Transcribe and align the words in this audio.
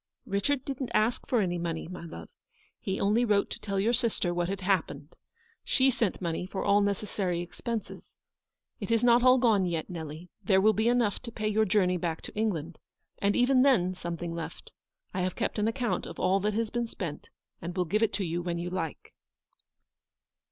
"Richard 0.25 0.65
didn't 0.65 0.89
ask 0.95 1.27
for 1.27 1.41
any 1.41 1.59
money,, 1.59 1.87
my 1.87 2.03
love. 2.05 2.27
He 2.79 2.99
only 2.99 3.23
wrote 3.23 3.51
to 3.51 3.59
tell 3.59 3.79
your 3.79 3.93
sister 3.93 4.33
what 4.33 4.49
had 4.49 4.61
hap 4.61 4.87
pened. 4.87 5.11
She 5.63 5.91
sent 5.91 6.19
money 6.23 6.47
for 6.47 6.63
all 6.65 6.81
necessary 6.81 7.43
ex 7.43 7.61
penses. 7.61 8.15
It 8.79 8.89
is 8.89 9.03
not 9.03 9.21
all 9.21 9.37
gone 9.37 9.67
yet, 9.67 9.91
Nelly; 9.91 10.31
there 10.43 10.59
will 10.59 10.73
be 10.73 10.87
enough 10.87 11.21
to 11.21 11.31
pay 11.31 11.47
your 11.47 11.65
journey 11.65 11.97
back 11.97 12.23
to 12.23 12.33
England; 12.33 12.79
and 13.19 13.35
even 13.35 13.61
then 13.61 13.93
something 13.93 14.33
left. 14.33 14.71
I 15.13 15.21
have 15.21 15.35
kept 15.35 15.59
an 15.59 15.67
account 15.67 16.07
of 16.07 16.19
all 16.19 16.39
that 16.39 16.55
has 16.55 16.71
been 16.71 16.87
spent, 16.87 17.29
and 17.61 17.77
will 17.77 17.85
give 17.85 18.01
it 18.01 18.13
to 18.13 18.25
you 18.25 18.41
when 18.41 18.57
you 18.57 18.71
like." 18.71 19.13